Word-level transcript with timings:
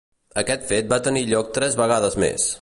Aquest 0.41 0.65
fet 0.71 0.89
va 0.93 0.99
tenir 1.09 1.23
lloc 1.35 1.53
tres 1.59 1.79
vegades 1.83 2.19
més. 2.25 2.49